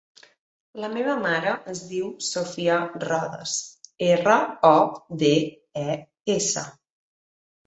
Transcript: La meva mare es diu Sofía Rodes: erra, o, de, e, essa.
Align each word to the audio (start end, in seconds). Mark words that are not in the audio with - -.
La 0.83 0.87
meva 0.93 1.17
mare 1.25 1.51
es 1.73 1.81
diu 1.89 2.07
Sofía 2.27 2.77
Rodes: 3.03 3.53
erra, 4.07 4.39
o, 4.71 4.73
de, 5.27 5.31
e, 5.85 6.01
essa. 6.39 6.67